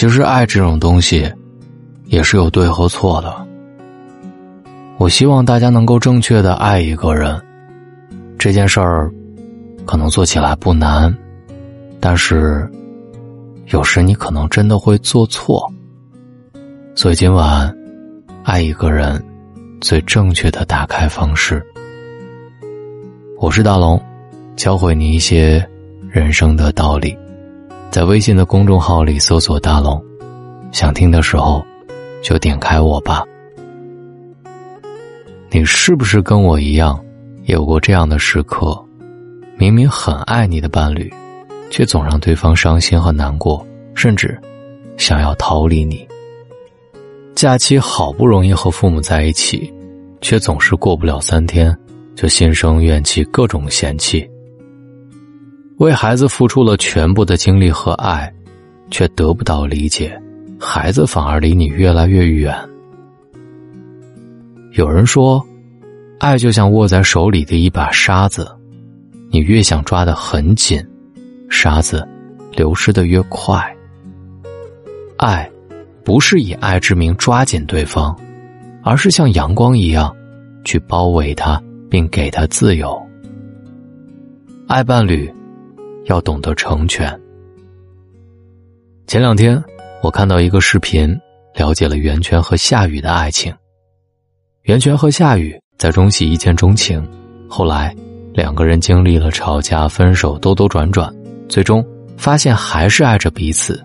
[0.00, 1.30] 其实爱这种东西，
[2.06, 3.46] 也是有对和错的。
[4.96, 7.38] 我希望大家能够正确的爱一个人，
[8.38, 9.12] 这件事儿
[9.84, 11.14] 可能做起来不难，
[12.00, 12.66] 但是
[13.66, 15.70] 有时你可能真的会做错。
[16.94, 17.70] 所以今晚，
[18.42, 19.22] 爱一个人
[19.82, 21.62] 最正确的打开方式，
[23.38, 24.02] 我是大龙，
[24.56, 25.62] 教会你一些
[26.08, 27.14] 人生的道理。
[27.90, 30.00] 在微信的公众号里搜索“大龙”，
[30.70, 31.60] 想听的时候
[32.22, 33.24] 就点开我吧。
[35.50, 37.04] 你是不是跟我一样，
[37.46, 38.80] 有过这样的时刻？
[39.56, 41.12] 明明很爱你的伴侣，
[41.68, 44.40] 却总让对方伤心和难过，甚至
[44.96, 46.06] 想要逃离你。
[47.34, 49.72] 假期好不容易和父母在一起，
[50.20, 51.76] 却总是过不了三天，
[52.14, 54.30] 就心生怨气，各种嫌弃。
[55.80, 58.30] 为孩子付出了全部的精力和爱，
[58.90, 60.14] 却得不到理解，
[60.60, 62.54] 孩子反而离你越来越远。
[64.72, 65.42] 有人说，
[66.18, 68.46] 爱就像握在手里的一把沙子，
[69.30, 70.86] 你越想抓得很紧，
[71.48, 72.06] 沙子
[72.52, 73.74] 流失的越快。
[75.16, 75.50] 爱，
[76.04, 78.14] 不是以爱之名抓紧对方，
[78.82, 80.14] 而是像阳光一样，
[80.62, 83.00] 去包围他，并给他自由。
[84.68, 85.32] 爱伴侣。
[86.04, 87.18] 要懂得成全。
[89.06, 89.62] 前两天，
[90.02, 91.18] 我看到一个视频，
[91.54, 93.52] 了解了袁泉和夏雨的爱情。
[94.62, 97.04] 袁泉和夏雨在中戏一见钟情，
[97.48, 97.94] 后来
[98.32, 101.12] 两个人经历了吵架、分手、兜兜转转，
[101.48, 101.84] 最终
[102.16, 103.82] 发现还是爱着彼此。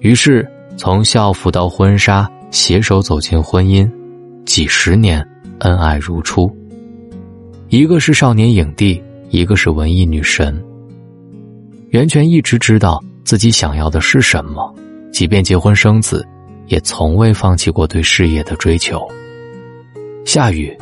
[0.00, 0.46] 于是，
[0.76, 3.90] 从校服到婚纱，携手走进婚姻，
[4.44, 5.26] 几十年
[5.60, 6.54] 恩爱如初。
[7.68, 10.62] 一个是少年影帝，一个是文艺女神。
[11.90, 14.74] 袁泉一直知道自己想要的是什么，
[15.10, 16.26] 即便结婚生子，
[16.66, 19.00] 也从未放弃过对事业的追求。
[20.26, 20.76] 夏雨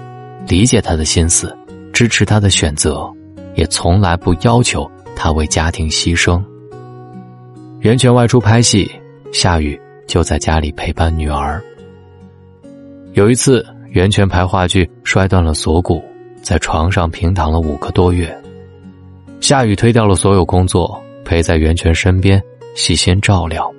[0.48, 1.56] 理解他的心思，
[1.92, 3.08] 支持他的选择，
[3.54, 6.42] 也从来不要求他为家庭牺牲。
[7.78, 8.90] 袁泉外出拍戏，
[9.32, 11.62] 夏雨就在家里陪伴女儿。
[13.12, 16.02] 有一次，袁泉排话剧摔断了锁骨，
[16.42, 18.36] 在床上平躺了五个多月。
[19.38, 22.42] 夏雨推掉了所有工作，陪在袁泉身边，
[22.74, 23.70] 细心照料。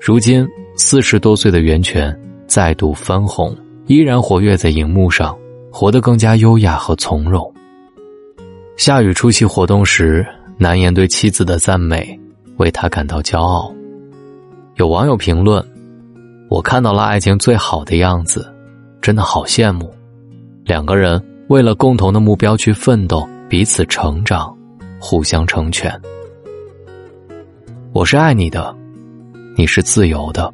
[0.00, 0.46] 如今
[0.76, 2.14] 四十多岁的袁泉
[2.46, 3.56] 再度翻红，
[3.86, 5.34] 依然活跃在荧幕上，
[5.72, 7.50] 活得更加优雅和从容。
[8.76, 10.26] 夏雨出席活动时，
[10.58, 12.18] 难言对妻子的赞美，
[12.56, 13.72] 为他感到骄傲。
[14.74, 15.64] 有网友评论
[16.50, 18.52] ：“我看到了爱情最好的样子，
[19.00, 19.90] 真的好羡慕。
[20.64, 24.52] 两个人为了共同的目标去奋斗。”彼此成长，
[24.98, 25.92] 互相成全。
[27.94, 28.74] 我是爱你的，
[29.56, 30.52] 你是自由的。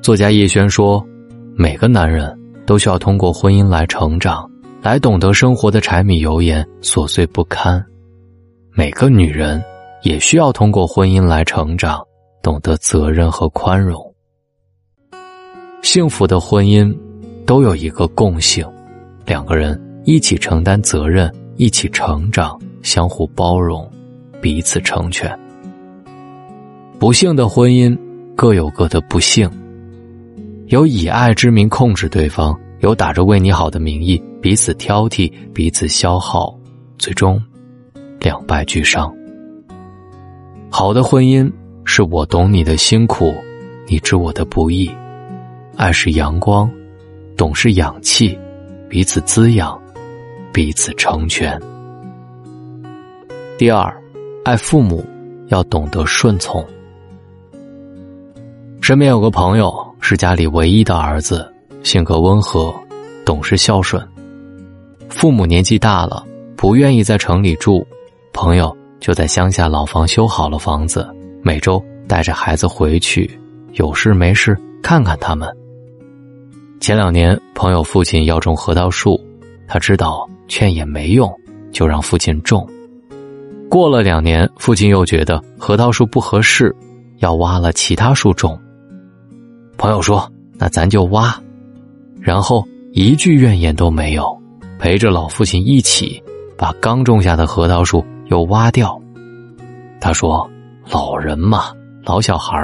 [0.00, 1.06] 作家叶轩说
[1.54, 7.78] ：“每个男人都需要通过婚姻来成长，来懂得生活的柴米油盐琐碎不堪；
[8.72, 9.62] 每个女人
[10.00, 12.02] 也需要通过婚姻来成长，
[12.42, 14.02] 懂得责任和宽容。
[15.82, 16.90] 幸福的婚姻
[17.44, 18.66] 都有一个共性：
[19.26, 23.90] 两个人一起承担责任。”一起成长，相互包容，
[24.40, 25.36] 彼此成全。
[26.98, 27.96] 不幸的婚姻
[28.34, 29.48] 各有各的不幸，
[30.66, 36.52] 有以爱之名控制对方，有打着为你好的名义彼此挑剔、彼此消耗，
[36.98, 37.40] 最终
[38.18, 39.14] 两败俱伤。
[40.70, 41.50] 好的婚姻
[41.84, 43.32] 是我懂你的辛苦，
[43.86, 44.90] 你知我的不易，
[45.76, 46.68] 爱是阳光，
[47.36, 48.36] 懂是氧气，
[48.88, 49.80] 彼此滋养。
[50.50, 51.60] 彼此成全。
[53.56, 53.94] 第二，
[54.44, 55.04] 爱父母
[55.48, 56.66] 要懂得顺从。
[58.88, 61.46] 身边有个朋友是家里唯一的儿子，
[61.82, 62.74] 性格温和，
[63.22, 64.02] 懂事孝顺。
[65.10, 66.24] 父母年纪大了，
[66.56, 67.86] 不愿意在城里住，
[68.32, 71.06] 朋友就在乡下老房修好了房子，
[71.42, 73.30] 每周带着孩子回去，
[73.74, 75.54] 有事没事看看他们。
[76.80, 79.22] 前两年，朋友父亲要种核桃树，
[79.66, 80.26] 他知道。
[80.48, 81.30] 劝也没用，
[81.70, 82.66] 就让父亲种。
[83.68, 86.74] 过了两年，父亲又觉得核桃树不合适，
[87.18, 88.58] 要挖了其他树种。
[89.78, 91.34] 朋友说：“那咱就挖。”
[92.20, 94.38] 然后一句怨言都没有，
[94.78, 96.22] 陪着老父亲一起
[96.56, 99.00] 把刚种下的核桃树又挖掉。
[100.00, 100.50] 他说
[100.90, 101.72] ：“老人嘛，
[102.04, 102.54] 老小孩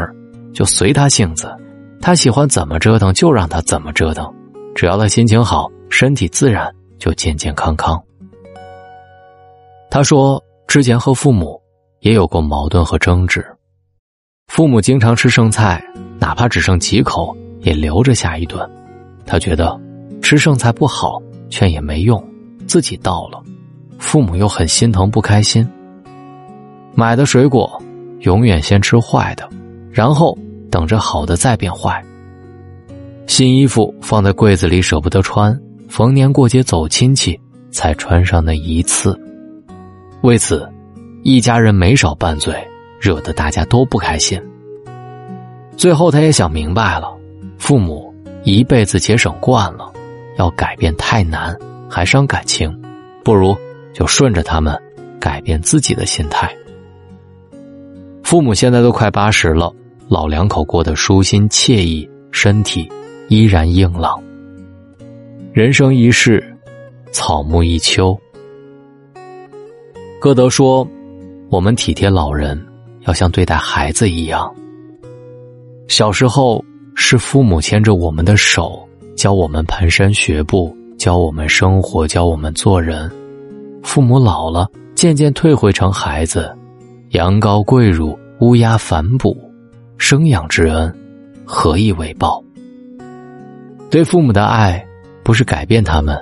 [0.53, 1.51] 就随他性子，
[2.03, 4.31] 他喜欢怎么折腾就让他怎么折腾，
[4.75, 8.03] 只要他心情好，身体自然。”就健健康康。
[9.91, 11.61] 他说，之前和父母
[12.01, 13.45] 也有过矛盾和争执，
[14.55, 15.85] 父母经常吃剩菜，
[16.21, 18.65] 哪怕只剩几口，也留着下一顿。
[19.27, 19.77] 他觉得
[20.23, 21.21] 吃剩菜不好，
[21.51, 22.25] 劝也没用，
[22.65, 23.43] 自己倒了，
[23.99, 25.69] 父母又很心疼不开心。
[26.95, 27.83] 买的水果
[28.21, 29.51] 永远先吃坏的，
[29.91, 30.39] 然后
[30.71, 32.01] 等着好的再变坏。
[33.27, 37.37] 新衣服放在柜子里舍不得穿，逢年过节走亲戚
[37.73, 39.21] 才穿上那一次。
[40.23, 40.65] 为此，
[41.25, 42.55] 一家人没少拌嘴，
[43.05, 44.41] 惹得大家都不开心。
[45.77, 47.15] 最后，他也想明白了，
[47.59, 48.15] 父母
[48.45, 49.93] 一辈子节省惯了，
[50.39, 51.55] 要改变太难，
[51.87, 52.75] 还伤感情，
[53.23, 53.55] 不如
[53.93, 54.75] 就顺着他们，
[55.21, 56.51] 改变自己的心态。
[58.23, 59.71] 父母现在都快八十了，
[60.09, 62.91] 老两口过得舒心惬意，身体
[63.29, 64.19] 依然硬朗。
[65.53, 66.43] 人生一世，
[67.13, 68.19] 草木一秋。
[70.19, 70.89] 歌德说
[71.51, 72.59] ：“我们体贴老人，
[73.07, 74.53] 要像对待孩子一样。
[75.89, 76.65] 小时候
[76.95, 83.11] 是父母牵着我们的手，教我们蹒跚学步，教我们生活，教我们做人。
[83.83, 86.55] 父母老了，渐渐退回成孩子。”
[87.11, 89.37] 羊羔跪乳，乌鸦反哺，
[89.99, 90.93] 生养之恩，
[91.45, 92.43] 何以为报？
[93.89, 94.85] 对父母的爱，
[95.23, 96.19] 不是改变他们，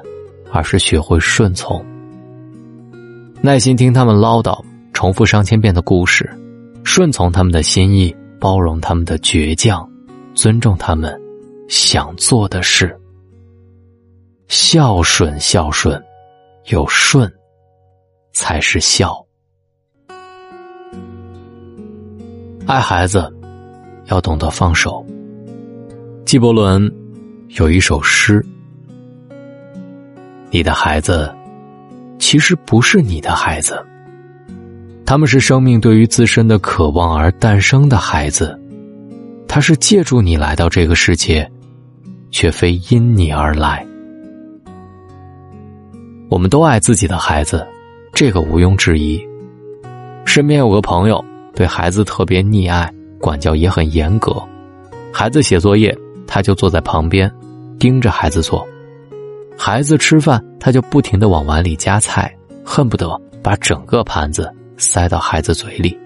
[0.50, 1.82] 而是学会顺从，
[3.40, 4.62] 耐心听他们唠叨，
[4.92, 6.28] 重复上千遍的故事，
[6.94, 9.90] 顺从他们的心意，包容他们的倔强，
[10.34, 11.18] 尊重他们
[11.66, 12.94] 想做的事。
[14.48, 15.98] 孝顺，孝顺，
[16.66, 17.32] 有顺，
[18.34, 19.26] 才是孝。
[22.66, 23.26] 爱孩子，
[24.08, 25.02] 要懂得放手。
[26.26, 26.94] 纪伯伦
[27.56, 28.44] 有一首诗
[30.52, 31.34] ：“你的孩子
[32.18, 33.82] 其实不是你的孩子，
[35.12, 38.58] 他们是生命对于自身的渴望而诞生的孩子，
[39.46, 41.46] 他是借助你来到这个世界，
[42.30, 43.86] 却非因你而来。”
[46.30, 47.68] 我们都爱自己的孩子，
[48.14, 49.22] 这个毋庸置疑。
[50.24, 51.22] 身边有个朋友。
[51.54, 54.42] 对孩子特别溺爱，管教也很严格。
[55.12, 55.94] 孩子写作业，
[56.26, 57.30] 他就坐在旁边，
[57.78, 58.66] 盯着孩子做；
[59.58, 65.98] 孩子吃饭，他就不停的往碗里夹菜，恨不得把整个盘子塞到孩子嘴里。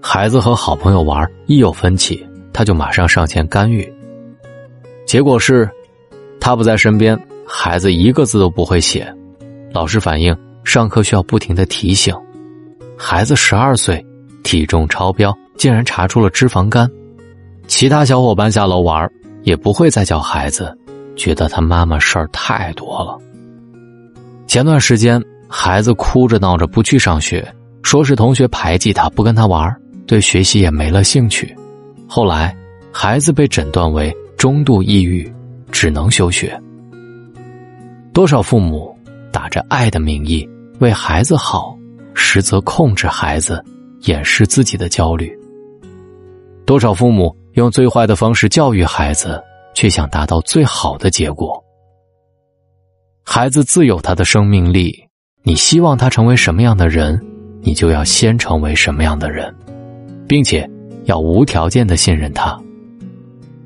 [0.00, 3.90] 孩子和好朋友玩，一有分歧，他就马上上前干预。
[5.06, 5.68] 结果是，
[6.40, 9.12] 他不在身边，孩子一个字都不会写。
[9.72, 12.14] 老师反映，上课需要不停的提醒。
[12.96, 14.04] 孩子十二岁。
[14.44, 16.90] 体重超标，竟然查出了脂肪肝。
[17.68, 19.08] 其他小伙伴下楼玩，
[19.44, 20.76] 也不会再叫孩子，
[21.14, 23.16] 觉得他妈妈事儿太多了。
[24.48, 25.22] 前段时间，
[25.54, 27.46] 孩子哭着闹着不去上学，
[27.82, 29.70] 说是同学排挤他，不跟他玩，
[30.06, 31.54] 对学习也没了兴趣。
[32.08, 32.56] 后来，
[32.90, 35.30] 孩子被诊断为中度抑郁，
[35.70, 36.58] 只能休学。
[38.14, 38.96] 多少父母
[39.30, 40.48] 打着爱的名义
[40.80, 41.76] 为孩子好，
[42.14, 43.62] 实则控制孩子。
[44.06, 45.32] 掩饰自己的焦虑。
[46.66, 49.40] 多少父母用最坏的方式教育孩子，
[49.74, 51.62] 却想达到最好的结果。
[53.24, 54.92] 孩子自有他的生命力，
[55.44, 57.20] 你希望他成为什么样的人，
[57.62, 59.52] 你就要先成为什么样的人，
[60.28, 60.68] 并且
[61.04, 62.56] 要无条件的信任他，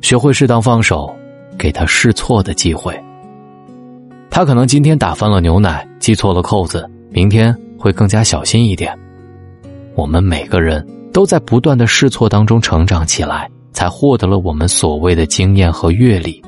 [0.00, 1.14] 学会适当放手，
[1.59, 2.99] 给他试错的机会。
[4.30, 8.99] 他可能今天打翻了牛奶，系错了扣子，明天会更加小心一点。
[9.95, 16.42] 我们每个人都在不断的试错当中成长起来，才获得了我们所谓的经验和阅历。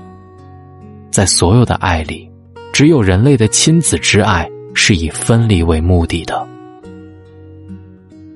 [1.11, 2.31] 在所有的爱里，
[2.73, 6.47] 只有人类的亲子之爱是以分离为目的的。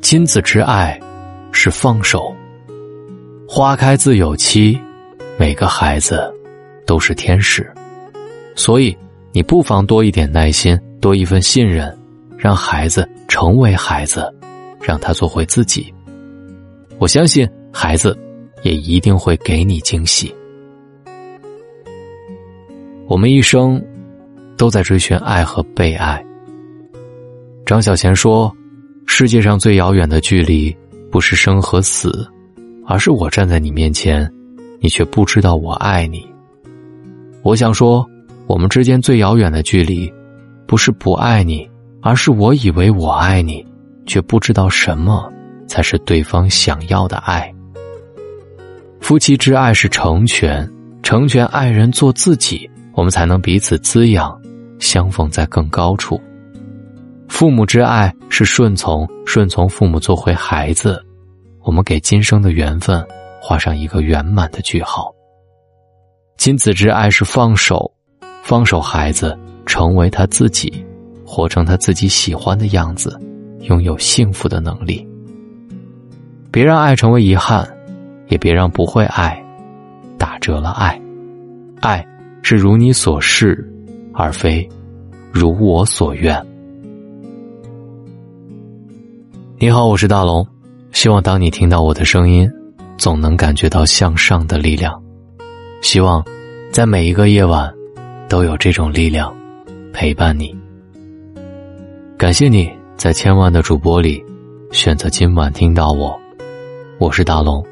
[0.01, 1.01] 亲子之爱
[1.53, 2.35] 是放手。
[3.49, 4.79] 花开自有期，
[5.39, 6.33] 每个孩子
[6.87, 7.71] 都是天使，
[8.55, 8.97] 所以
[9.33, 11.97] 你不妨多一点耐心，多一份信任，
[12.37, 14.33] 让孩子成为孩子。
[14.85, 15.95] 让他做回自己，
[16.99, 18.19] 我相信孩子
[18.63, 20.35] 也一定会给你惊喜。
[23.07, 23.81] 我们一生
[24.63, 26.25] 都在追寻爱和被爱。
[27.67, 28.57] 张小娴说
[29.07, 30.73] ：“世界上最遥远的距离，
[31.11, 32.25] 不是生和死，
[32.87, 34.33] 而是我站在你面前，
[34.79, 36.25] 你却不知道我爱你。”
[37.43, 38.09] 我想说，
[38.47, 40.09] 我们之间最遥远的距离，
[40.65, 41.69] 不是不爱你，
[42.01, 43.67] 而是我以为我爱你。
[44.07, 45.29] 却不知道什么
[45.67, 47.53] 才是对方想要的爱。
[49.01, 50.71] 夫妻之爱是成全，
[51.03, 54.41] 成全爱人做自己，我们才能彼此滋养，
[54.83, 56.21] 相逢在更高处。
[57.29, 61.03] 父母之爱是顺从，顺从父母做回孩子，
[61.63, 63.03] 我们给今生的缘分
[63.41, 65.15] 画上一个圆满的句号。
[66.37, 67.91] 亲子之爱是放手，
[68.43, 70.85] 放手孩子成为他自己，
[71.25, 73.19] 活成他自己喜欢的样子，
[73.61, 75.07] 拥有幸福的能力。
[76.51, 77.67] 别让爱成为遗憾，
[78.29, 79.43] 也别让不会爱
[80.19, 81.01] 打折了爱。
[81.81, 82.07] 爱
[82.43, 83.72] 是如你所示，
[84.15, 84.69] 而非
[85.31, 86.41] 如我所愿。
[89.59, 90.47] 你好，我是大龙。
[90.91, 92.51] 希望当你听到我的声音，
[92.99, 95.03] 总能感觉到向上的力量。
[95.81, 96.25] 希望
[96.71, 97.73] 在每一个夜晚，
[98.29, 99.35] 都有这种力量
[99.93, 100.55] 陪伴你。
[102.19, 104.23] 感谢你在千万的主播里
[104.71, 106.17] 选择今晚听到我，
[106.99, 107.65] 我是大龙。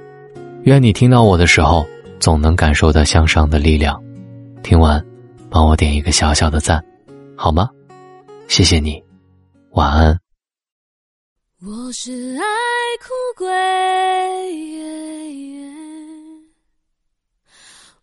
[0.62, 1.87] 愿你听到我的时候，
[2.18, 4.00] 总能感受到向上的力量。
[4.62, 5.04] 听完，
[5.50, 6.80] 帮我点一个小小的赞，
[7.37, 7.69] 好吗？
[8.47, 9.02] 谢谢你，
[9.73, 10.16] 晚安。
[11.61, 12.45] 我是爱
[13.02, 13.49] 哭鬼，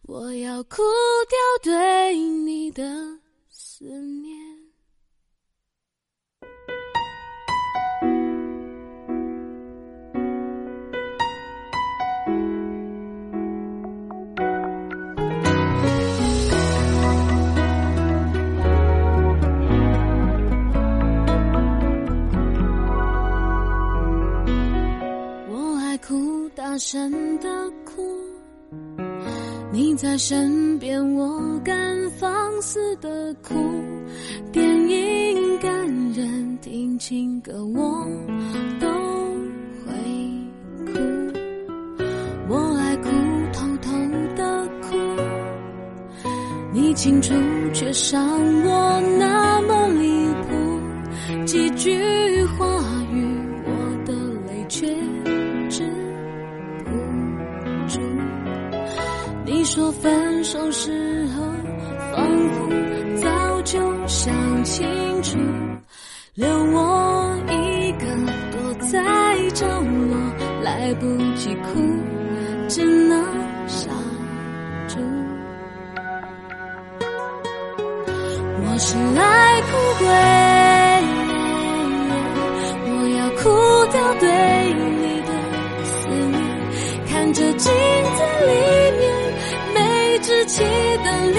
[0.03, 0.83] 我要哭
[1.29, 2.83] 掉对你的
[3.49, 4.26] 思念。
[26.89, 27.49] 声的
[27.83, 28.01] 哭，
[29.73, 31.75] 你在身边，我敢
[32.11, 33.55] 放肆的哭。
[34.53, 35.69] 电影感
[36.13, 38.07] 人，听情歌我
[38.79, 38.87] 都
[39.83, 39.91] 会
[40.85, 40.93] 哭。
[42.47, 43.09] 我爱哭，
[43.51, 43.91] 偷偷
[44.37, 44.95] 的哭，
[46.71, 47.33] 你清楚
[47.73, 48.17] 却伤
[48.63, 49.76] 我那么
[60.49, 61.43] 手时候，
[62.13, 62.57] 仿佛
[63.17, 64.87] 早就想清
[65.21, 65.37] 楚，
[66.35, 68.05] 留我一个
[68.53, 68.97] 躲在
[69.49, 70.15] 角落，
[70.63, 71.67] 来不及哭，
[72.69, 73.21] 只能
[73.67, 73.89] 傻
[74.87, 74.97] 住。
[78.63, 79.67] 我是爱哭
[79.99, 80.07] 鬼，
[82.87, 83.43] 我要哭
[83.91, 84.25] 掉对
[85.01, 85.29] 你的
[85.83, 86.39] 思念，
[87.05, 87.69] 看着镜
[88.15, 88.76] 子里。
[90.57, 91.37] 气的脸，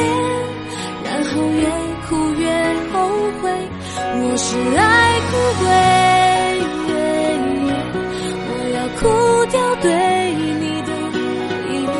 [1.02, 1.66] 然后越
[2.08, 2.46] 哭越
[2.92, 2.94] 后
[3.42, 3.50] 悔。
[4.20, 4.46] 我是
[4.76, 4.86] 爱
[5.28, 5.66] 哭鬼，
[8.46, 9.02] 我要哭
[9.50, 9.86] 掉对
[10.62, 11.90] 你的依恋。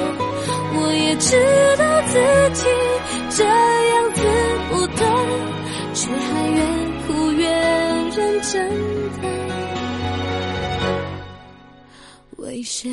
[0.76, 1.26] 我也知
[1.76, 2.14] 道自
[2.54, 2.62] 己
[3.30, 4.16] 这样子
[4.70, 5.02] 不对，
[5.94, 6.22] 却还
[6.54, 6.56] 越
[7.04, 7.42] 哭越
[8.14, 8.54] 认真
[9.20, 9.26] 的
[12.36, 12.88] 为谁？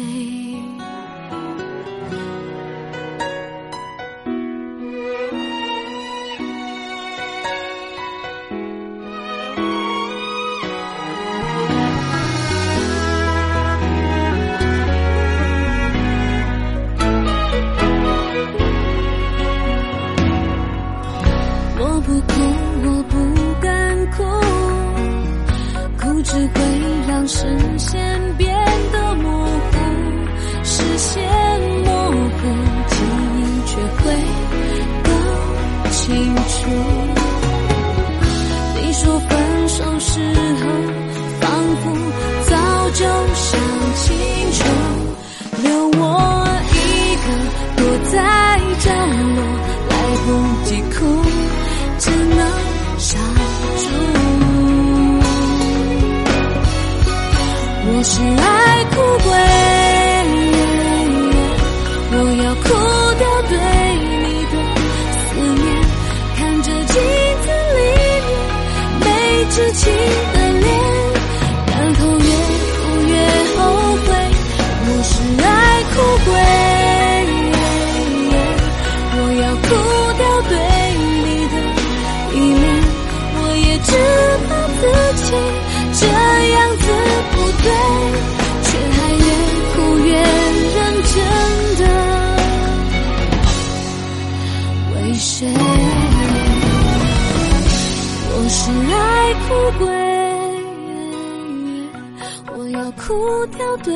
[103.16, 103.94] 不掉对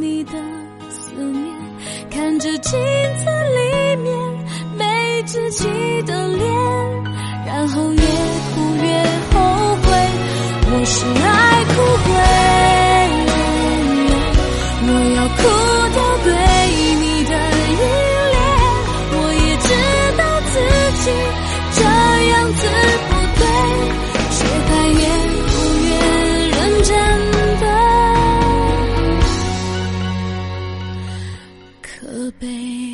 [0.00, 0.32] 你的
[0.88, 1.54] 思念，
[2.10, 4.08] 看着镜子里面
[4.78, 5.68] 没稚气
[6.04, 6.48] 的脸，
[7.44, 8.04] 然后越哭
[8.82, 8.88] 越
[9.30, 9.36] 后
[9.82, 9.86] 悔。
[10.68, 11.74] 我是爱哭
[12.06, 12.16] 鬼，
[14.88, 15.38] 我要哭
[15.92, 16.26] 掉对
[16.96, 17.32] 你的
[17.68, 17.76] 依
[18.32, 18.36] 恋，
[19.12, 19.68] 我也知
[20.16, 20.54] 道自
[21.04, 21.06] 己。
[32.38, 32.85] 悲